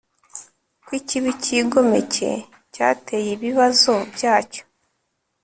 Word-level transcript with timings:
ko 0.85 0.89
ikibi 0.99 1.31
cyigomeke 1.43 2.31
cyateye 2.73 3.29
ibibazo 3.37 3.93
byacyo 4.13 4.63